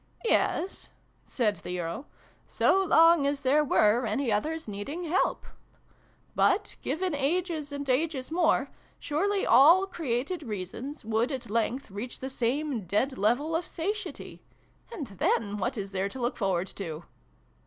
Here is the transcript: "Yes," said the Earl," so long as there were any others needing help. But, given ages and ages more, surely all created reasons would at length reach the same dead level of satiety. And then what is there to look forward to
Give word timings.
"Yes," 0.25 0.89
said 1.25 1.57
the 1.57 1.79
Earl," 1.79 2.07
so 2.47 2.83
long 2.83 3.27
as 3.27 3.41
there 3.41 3.63
were 3.63 4.07
any 4.07 4.31
others 4.31 4.67
needing 4.67 5.03
help. 5.03 5.45
But, 6.33 6.75
given 6.81 7.13
ages 7.13 7.71
and 7.71 7.87
ages 7.87 8.31
more, 8.31 8.71
surely 8.97 9.45
all 9.45 9.85
created 9.85 10.41
reasons 10.41 11.05
would 11.05 11.31
at 11.31 11.51
length 11.51 11.91
reach 11.91 12.19
the 12.19 12.31
same 12.31 12.87
dead 12.87 13.15
level 13.15 13.55
of 13.55 13.67
satiety. 13.67 14.41
And 14.91 15.05
then 15.05 15.57
what 15.57 15.77
is 15.77 15.91
there 15.91 16.09
to 16.09 16.19
look 16.19 16.35
forward 16.35 16.65
to 16.77 17.03